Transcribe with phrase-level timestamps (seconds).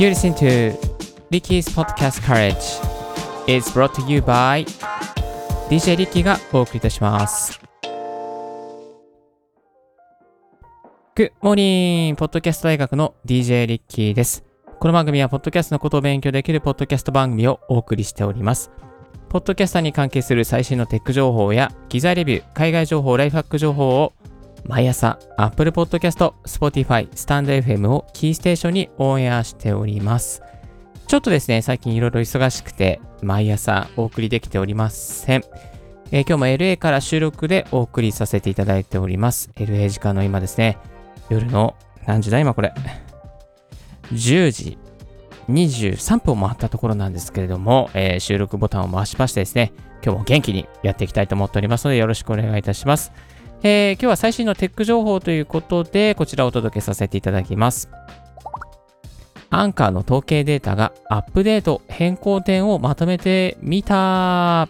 [0.00, 0.72] You listen to
[1.30, 2.80] Ricky's Podcast Courage
[3.46, 4.64] is brought to you by
[5.68, 7.60] DJ リッキーがお送りいたします。
[11.14, 12.14] Good morning!
[12.14, 14.42] ポッドキャスト大学の DJ リッキーです。
[14.78, 18.70] この番組は、ポッドキャストのことを勉強できるポッドキャスト番組をお送りしております。
[19.28, 24.14] ポッドキャスターに関係する最新のテック情報や、機材レビュー、海外情報、ライフハック情報を、
[24.64, 30.42] 毎朝、Apple Podcast、Spotify、StandFM をキーステーションにオンエアしております。
[31.06, 35.42] ちょっとですね、最近いろいろ忙しくて、毎朝お送りできておりません。
[36.12, 39.50] えー今日も LA から収録でお送りさせていただいております。
[39.56, 40.78] LA 時間の今ですね、
[41.28, 41.74] 夜の
[42.06, 42.72] 何時だ今これ。
[44.12, 44.78] 10時
[45.48, 53.12] 23分を回ったところなんですけれども、えー収録ボタンを回しましてですね、今日も元気にやっていきたいと思っておりますので、よろしくお願いいたします。
[53.62, 57.90] えー今日は最新のテック情報ということで、こちらをお届けさせていただきます。
[59.50, 64.68] アンカーの統計データがアップデート変更点をまとめてみた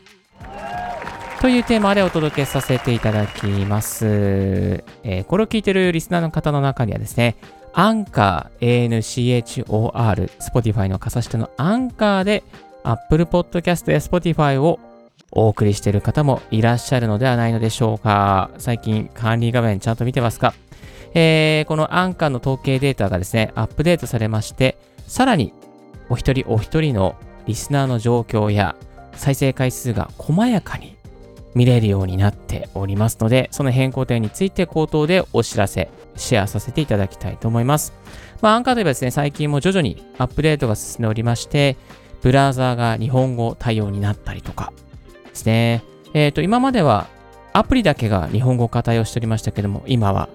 [1.40, 4.06] というテーマでお届けさせていただきます。
[4.08, 7.36] えーこれを聞いているリスナーの方の中にはですね、
[7.72, 12.42] アンカー、ANCHOR、Spotify の傘下のアンカーで
[12.82, 14.80] Apple Podcast や Spotify を
[15.32, 18.50] お送りしている方もいらっしゃるのではないのでしょうか。
[18.58, 20.54] 最近管理画面ちゃんと見てますか？
[21.14, 25.52] えーこのアンカーの統計データがですね、アップデートされまして、さらに
[26.08, 28.76] お一人お一人のリスナーの状況や
[29.14, 30.96] 再生回数が細やかに
[31.54, 37.92] 見れるようになっておりますので、その変更点について口頭でお知らせ、シェアさせていただきたいと思います。
[38.40, 41.76] まあ、アンカーといえばですね、最近も徐々にアップデートが進んでおりまして、
[42.22, 44.72] ブラウザーが日本語対応になったりとか
[45.30, 45.82] ですね。
[46.14, 47.06] えっ、と、今までは
[47.52, 50.28] アプリだけが日本語化対応しておりましたけども、今は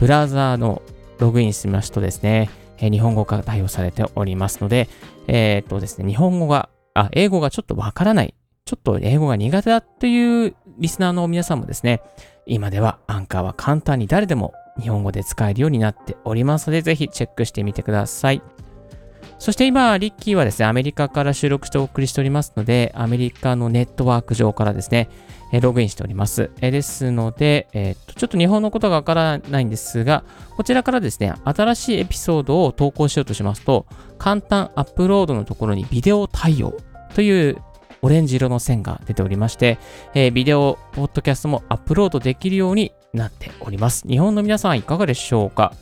[0.00, 0.82] ブラウザーの
[1.18, 4.88] ログインしますとですね、えー日本語化対応されておりますので、
[5.26, 12.02] えっ、とですね、日本語が、あ、英語がちょっとわからない、ちょっと英語が苦手だというリスナーの皆さんもですね、
[12.46, 18.42] 今ではアンカーは簡単に誰でも日本語で使えるようになっておりますので、ぜひチェックしてみてください。
[19.38, 25.08] そして今、リッキーはですね、アメリカから収録してお送りしておりますので、アメリカのネットワーク上からですね、
[25.52, 26.50] えログインしております。
[26.60, 30.24] えですので、えーっと、ちょっと日本のことがわからないんですが、
[30.56, 33.86] こちらからですね、新しいエピソードを投稿しようとしますと、
[34.18, 36.76] 簡単アップロードのところにビデオ対応
[37.14, 37.58] という
[38.02, 39.78] オレンジ色の線が出ておりまして、
[40.14, 44.06] えービデオ、ポッドキャストもアップロードできるようになっております。
[44.06, 45.72] 日本の皆さんいかがでしょうか？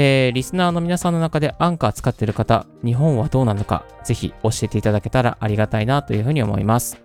[0.00, 7.00] えーリスナーの皆さんの中でアンカー使ってる方、日本はどうなのか、ぜひ教えていただけたらありがたいなというふうに思います。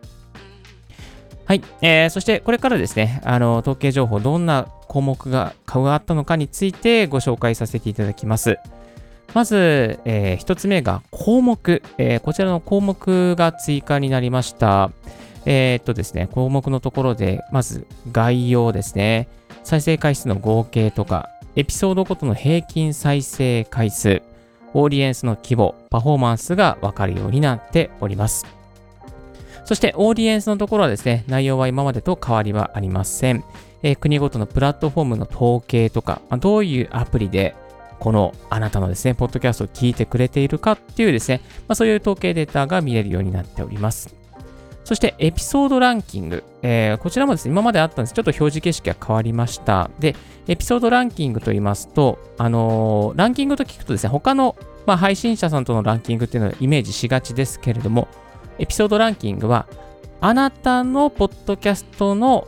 [1.45, 1.63] はい。
[1.81, 8.59] えーそしてこれからですね、あの、統計情報、どんな項目が変わったのかについてご紹介させていただきます。
[9.33, 14.91] まず、えー一つ目が項目、えーこちらの項目が追加になりました。
[15.47, 19.29] えーっとですね、項目のところで、まず概要ですね。
[19.63, 24.23] 再生回数の合計とか、エピソードごとの平均再生回数、
[24.73, 28.45] オーディエンスの規模、パフォーマンスがわかるようになっております。
[29.65, 33.43] そして、オーディエンスのところはですね、内容は今までと変わりはありません。
[33.83, 37.55] えー国ごとのプラットフォームの統計とか、まあどういうアプリで、
[37.99, 44.22] このあなたのですね、ポッドキャストを聞いてくれているかっていうですね、まあ、そういう統計データが見れるようになっております。
[44.93, 46.43] そして、エピソードランキング。
[46.61, 48.13] えーこちらもですね、今まであったんです。
[48.13, 49.89] ちょっと表示形式が変わりました。
[49.97, 50.15] で、
[50.47, 54.55] エピソードランキングと言いますと、あのーランキングと聞くとですね、他の、
[54.85, 58.07] まあ、配信者さんとのランキングっていうのをイメージしがちですけれども、
[58.59, 59.65] エピソードランキングは、
[60.21, 62.47] あなたのポッドキャストの、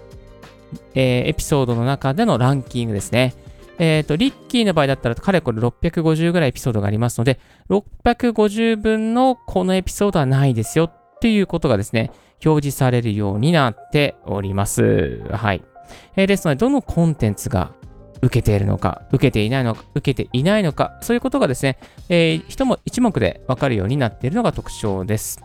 [0.94, 3.34] えーエピソードの中でのランキングですね。
[3.80, 7.40] えっ、と、リッキーの場合だったら、かれこれ650ぐらいエピソードがありますので、
[7.72, 12.12] 650分のこのエピソードはないですよっていうことがですね、
[12.44, 15.22] 表示されるようになっております。
[15.32, 15.64] はい。
[16.16, 17.72] えーですので、どのコンテンツが
[18.22, 21.78] 受けているのか、受けていないのか、受けていないのか、そういうことがですね、
[22.10, 25.44] えー一も一目でわかるようになっているのが特徴です。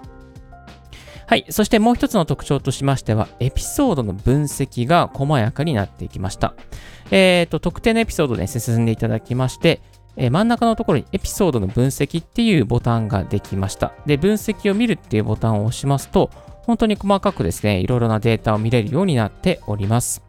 [1.27, 1.47] はい。
[1.49, 6.55] そしてもう一つの特徴としましては、エピソードの分析が細やかになっていきました。
[7.13, 9.81] えっ、と、特定のエピソードで進んでいただきまして、
[10.17, 13.93] えー真ん中のところにエピソードの分析っていうボタンができました。
[14.07, 16.31] で、分析を見るっていうボタンを押しますと、
[16.63, 20.23] 本当に細かくですね、いろいろなデータを見れるようになっております。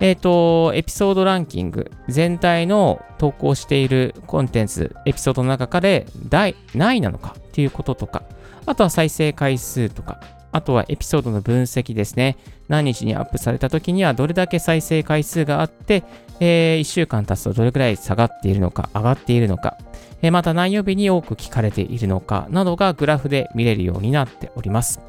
[0.00, 8.22] えっ、と、エピソードランキング、全体の投稿しているコンテンツ、エピソードの中から第何位なのかっていうこととか、
[8.64, 10.20] あとは再生回数とか、
[10.52, 12.38] あとはエピソードの分析ですね。
[12.68, 16.02] 何日にアップされた時にはどれだけ再生回数があって、
[16.40, 19.76] えー、1週間経つとどれくらい下がっているのか、上がっているのか、
[20.22, 25.00] えー、また何曜日に多く聞かれているのかなどがグラフで見れるようになっております。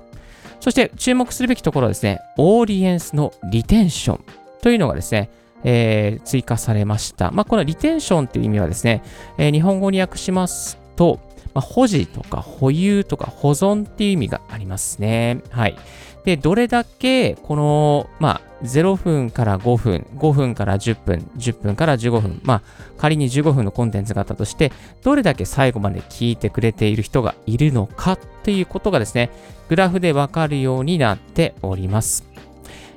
[0.61, 4.23] そして注目するべきところはですね、オーディエンスのリテンション
[4.61, 5.29] というのがですね、
[5.63, 7.31] えー、追加されました。
[7.31, 9.03] まあ、このリテンションという意味はですね、
[9.37, 11.19] えー、日本語に訳しますと、
[11.53, 15.41] まあ、保持とか保有とか保存っていう意味がありますね。
[15.49, 15.75] はい。
[16.23, 22.61] で、どれだけこの、まあ、0分から5分、5分から10分、10分から15分、まあ、
[22.97, 24.71] 仮に15分のコンテンツがあったとして、
[25.03, 29.31] どれだけ最後まで聞いてくれている人がいるのかっていうことがですね、
[29.69, 32.25] グラフでわかるようになっております。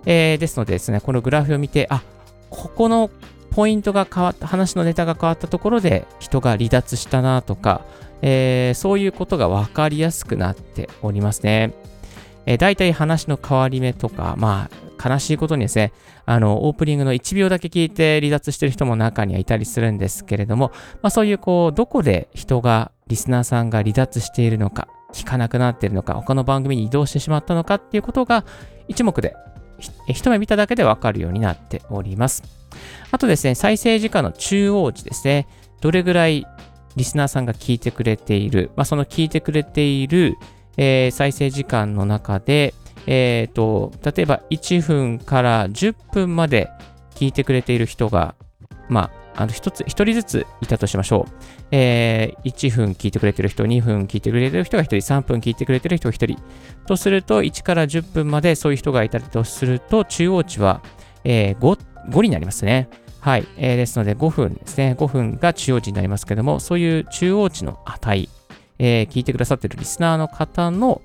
[0.06, 2.02] えー、ですのでですね、このグラフを見て、あ、
[2.50, 3.10] ここの
[3.50, 7.82] ポイントが変わった、話のネタが変わったところで人が離脱したなとか、
[8.20, 11.72] えー、そういうことが分かりやすくなっておりますね。
[12.46, 14.68] えー、大体話の変わり目とか、ま
[14.98, 15.92] あ、悲しいことにですね、
[16.26, 28.44] あの、オープニングの1秒だけ聞いて離脱してる人も中にはいたりするんですけれども、まあそういうこう、どこで人が、リスナーさんが離脱しているのか、聞かなくなっているのか、他の番組に移動してしまったのかっていうことが
[28.88, 29.36] 一目で、
[30.08, 32.42] 一目見ただけでわかるようになっております。
[33.10, 35.46] あとですね、再生時間の中央値ですね。
[35.80, 36.46] どれぐらい
[36.96, 40.36] リスナーさんが聞いてくれている、まあ、その聞いてくれている、
[40.76, 42.74] えー、再生時間の中で、
[43.06, 46.70] え、ー、と、例えば1分から10分まで
[47.14, 48.34] 聞いてくれている人が、
[48.88, 51.32] まあ、あの、一つ、一人ずついたとしましょう。
[51.70, 56.42] えー、1分聞いてくれてる人、2分聞いてくれてる人が1人、3分聞いてくれてる人が1人。
[56.86, 60.82] とすると、1から10分までそういう人がいたりとすると、中央値は、
[61.24, 61.80] えー、5、
[62.10, 62.88] 5になりますね。
[63.20, 63.46] はい。
[63.56, 64.94] えー、ですので、5分ですね。
[64.98, 68.28] 5分が中央値になりますけども、そういう中央値の値、
[68.78, 71.00] えー、聞いてくださってるリスナーの方の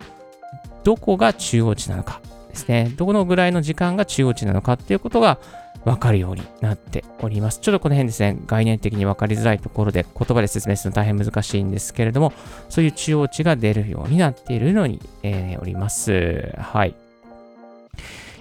[0.83, 2.92] どこが中央値なのかですね。
[2.95, 5.39] どのぐらいの時間が中央値なのかっていうことが
[5.86, 7.60] わかるようになっております。
[7.60, 12.33] ちょっとこの辺ですね、概念的にわかりづらいところで言葉で説明するの大変難しいんですけれども、
[12.69, 16.54] そういう中央値が出るようになっているのに、えー、おります。
[16.57, 16.89] はい。
[16.89, 16.94] い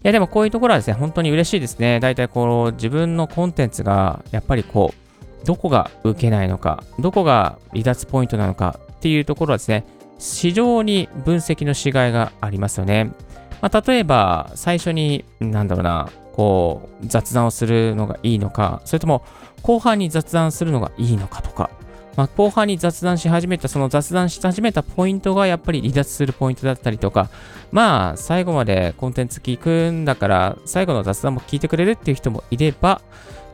[0.03, 2.01] や、でもこういうところはですね、本当に嬉しいですね。
[2.01, 9.85] 大体この自分のコンテンツが、やっぱりこう、どこが受けないのか、どこが離脱ポイントなのかっていうところはですね、
[10.19, 13.13] 非常に分析のしがいがありますよね。
[13.61, 19.25] まあ、例えば、最初に、なんだろうな、こう、雑談をするのがいいのか、それとも、
[19.63, 21.71] 後半に雑談するのがいいのかとか、
[22.17, 27.31] まあ、後半に雑談し始めた、その雑談し始めたポイントがやっぱり離脱するポイントだったりとか、
[27.71, 33.03] まあ、最後までコンテンツ聞くんだから、最後の雑談も聞いてくれるっていう人もいれば、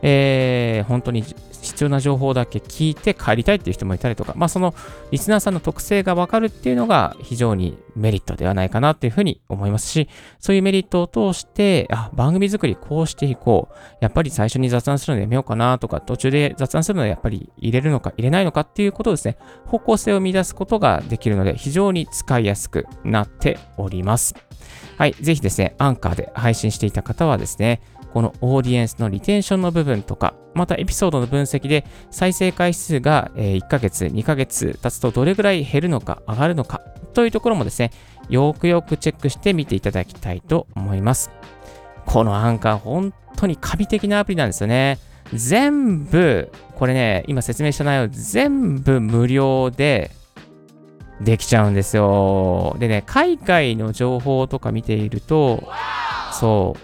[0.01, 1.23] えー、本当に
[1.65, 4.73] 必要な情報だけ聞いて帰りたいっていう人もいたりとか、まあその
[5.11, 10.07] リスナーさんの特性がわかるっていうのが非常にメリットではないかなっていうふうに思いますし、
[10.39, 13.75] そういうメリットを通して、あ、番組作りこうしていこう。
[14.01, 24.35] やっぱり最初に雑談するのやめようかなとか、途中で雑談するのやっぱり入れるのか入れないのかっていうことをですね、方向性を見出すことができるので、非常に使いやすくなっております。
[24.97, 25.13] はい。
[25.13, 27.81] ぜひですね、アンカーで配信していた方はですね、
[28.15, 36.79] このオーディエンスのリテンションの部分とか、またエピソードの分析で再生回数が1ヶ月、2ヶ月経つとどれぐらい減るのか上がるのか
[37.13, 37.91] というところもですね、
[38.29, 41.29] よくよくチェックしてみていただきたいと思います。
[42.05, 44.97] このアンカー本当に神的なアプリなんですよね。
[45.33, 50.09] 全部、これね、今説明した内容全部無料で
[51.19, 52.77] できちゃうんですよ。
[52.79, 55.67] でね、海外の情報とか見ていると、
[56.31, 56.79] そう、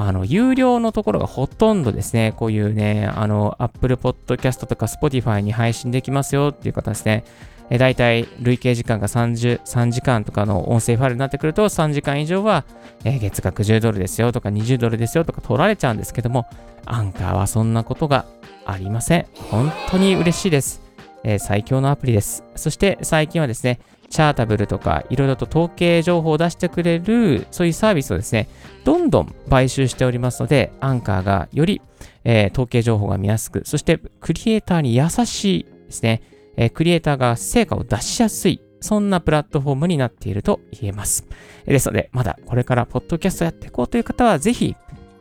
[0.00, 7.24] あの、有料のところがほとんどですね、こういうね、あの、Apple Podcast とか Spotify に配信できますよっていう方ですね。
[7.68, 12.64] え大体累計時間が30 3時間とかの音声ファイルになってくると3時間以上は、
[13.04, 16.46] え月額10ドルですよとか20ドルですよとか取られちゃうんですけども、
[16.86, 18.24] アンカーはそんなことが
[18.64, 19.26] ありません。
[19.50, 20.80] 本当に嬉しいです。
[21.24, 22.44] え、最強のアプリです。
[22.54, 28.48] そして最近はですね、チャータブルとかいろいろと統計情報を出してくれるそういうサービスをですね、
[28.84, 31.82] どんどん買収しておりますので、アンカーがより、
[32.24, 36.22] えー、統計情報が見やすく、そしてクリエイターに優しいですね、
[36.56, 41.26] えー、クリエイターが成果を出しやすい、そんなプラットフォームになっていると言えます。
[41.66, 44.74] ですので、まだこれからポッドキャストやっていこうという方は、ぜひ、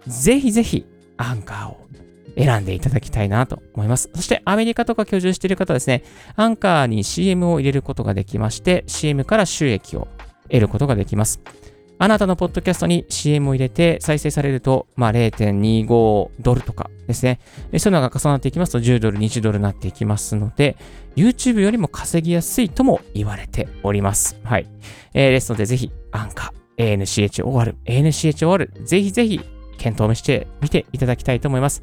[0.06, 0.86] ぜひぜひ、
[1.18, 1.88] アンカーを
[2.38, 4.10] 選んでいただきたいなと思います。
[4.14, 6.04] そしてアメリカとか居住している方はですね、
[6.36, 10.08] アンカーに CM を入れることができまして、CM から収益を
[10.50, 11.42] 得ることができます。
[12.00, 17.40] あなたのポッドキャストに CM を入れて再生されると、まあ、0.25ドルとかですね。
[17.80, 20.78] そういうのが重なっていきますと10ドル、20ドルになっていきますので、
[21.16, 24.40] YouTube よりも稼ぎやすいとも言われております。
[24.44, 24.68] はい。
[25.16, 29.42] えー、ですので、ぜひ、アンカー ANCHOR、ANCHOR、ぜひぜひ
[29.78, 31.82] 検討してみていただきたいと思います。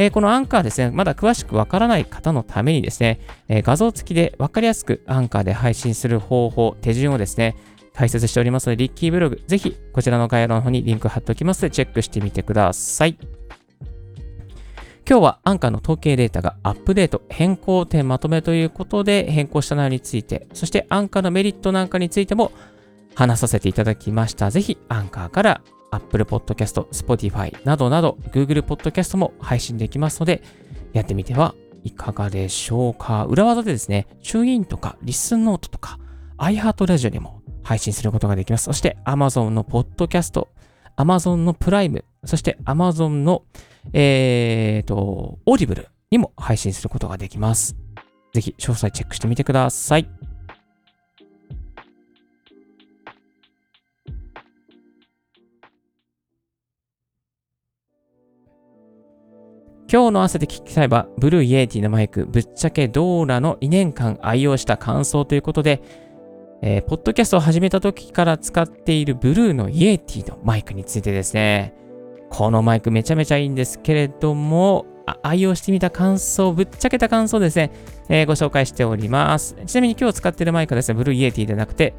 [0.00, 7.54] えー、このアンカーですね、まだ詳しくわからない方のためにですね、えー、画像付きでわかりやすくアンカーで配信する方法、手順をですね、
[7.92, 13.18] 解説しておりますので、リッキーブログ、ぜひこちらの概要欄の方にリンク貼っておきますので、チェックしてみてください。
[15.06, 22.52] 今日はアンカーの統計データがアップデート、変更点まとめということで変更した内容について、そしてアンカーのメリットなんかについても
[23.14, 24.50] 話させていただきました。
[24.50, 30.42] ぜひアンカーから Apple Podcast、Spotify などなど Google Podcast も配信できますので、
[30.92, 31.54] やってみては
[31.84, 33.24] いかがでしょうか。
[33.24, 35.98] 裏技でですね、チューインとかリスンノートとか
[36.38, 38.64] iHeart ラジオにも配信することができます。
[38.64, 40.46] そして Amazon の Podcast、
[40.96, 43.44] Amazon のプライム、そして Amazon の
[43.92, 47.76] え、ー、と、 Audible にも配信することができます。
[48.32, 50.29] ぜひ詳細チェックしてみてください。
[59.92, 65.82] 今日の汗で聞きたいは、ブルーイエーティのマイク、ぶっちゃけドーラの2年間愛用した感想ということで、
[66.62, 71.74] えー、ポッドキャストを始めた時から使っているブルーのイエーティのマイクについてですね、
[72.28, 74.86] このマイクめちゃめちゃいいんですけれども、
[75.24, 77.72] 愛用してみた感想、ぶっちゃけた感想ですね、
[78.08, 79.56] えー、ご紹介しております。
[79.66, 81.94] ちなみに今日使っているマイクはですね、 Blue Yeti でなくて、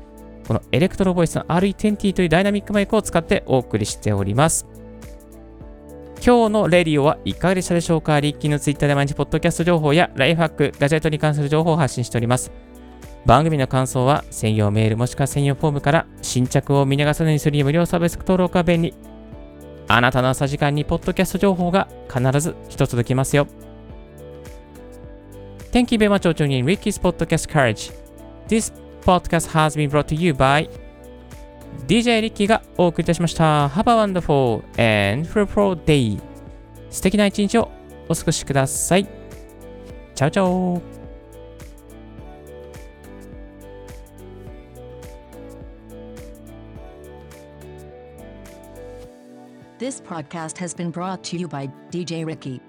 [0.47, 4.65] この Electro-Voice の RE20 というダイナミックマイクを使ってお送りしております。
[6.23, 8.19] 今日のレディオはいかがでしたでしょうか？
[8.19, 12.51] リッキーのツイッターで毎日ポッドキャスト情報やライフハック、ガジェットに関する情報を発信しております。
[13.25, 18.93] 番組の感想は専用メールもしくは専用フォームから新着を見逃さないようにする無料サービス登録は便利。
[19.87, 23.47] あなたの朝時間にポッドキャスト情報が必ず一つ届きますよ。
[25.71, 27.91] Thank you very much for tuning in Ricky's Podcast Courage.
[28.47, 30.69] This podcast has been brought to you by
[31.87, 33.67] DJ リッキーがお送りいたしました。
[33.67, 36.21] Have a wonderful and fruitful day.
[36.89, 37.69] 素敵な一日を
[38.07, 39.05] お過ごしください。
[40.15, 40.81] チャオチャオ
[49.79, 52.61] This podcast has been brought to you by DJ Ricky.